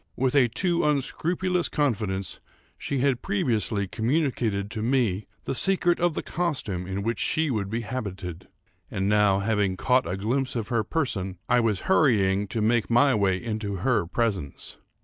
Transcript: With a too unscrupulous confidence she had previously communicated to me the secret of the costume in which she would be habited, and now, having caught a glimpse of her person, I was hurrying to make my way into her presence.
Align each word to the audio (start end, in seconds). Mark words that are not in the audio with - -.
With 0.15 0.33
a 0.33 0.47
too 0.49 0.83
unscrupulous 0.83 1.69
confidence 1.69 2.39
she 2.75 2.97
had 3.01 3.21
previously 3.21 3.87
communicated 3.87 4.71
to 4.71 4.81
me 4.81 5.27
the 5.43 5.53
secret 5.53 5.99
of 5.99 6.15
the 6.15 6.23
costume 6.23 6.87
in 6.87 7.03
which 7.03 7.19
she 7.19 7.51
would 7.51 7.69
be 7.69 7.81
habited, 7.81 8.47
and 8.89 9.07
now, 9.07 9.41
having 9.41 9.77
caught 9.77 10.09
a 10.09 10.17
glimpse 10.17 10.55
of 10.55 10.69
her 10.69 10.83
person, 10.83 11.37
I 11.47 11.59
was 11.59 11.81
hurrying 11.81 12.47
to 12.47 12.63
make 12.63 12.89
my 12.89 13.13
way 13.13 13.37
into 13.37 13.75
her 13.85 14.07
presence. 14.07 14.79